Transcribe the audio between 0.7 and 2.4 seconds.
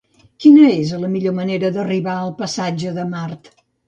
és la millor manera d'arribar al